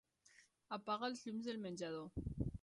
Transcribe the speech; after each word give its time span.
Apaga 0.77 1.09
els 1.11 1.21
llums 1.27 1.51
del 1.51 1.61
menjador. 1.67 2.51